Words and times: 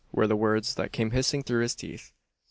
were 0.11 0.25
the 0.25 0.35
words 0.35 0.73
that 0.73 0.91
came 0.91 1.11
hissing 1.11 1.43
through 1.43 1.61
his 1.61 1.75
teeth. 1.75 2.11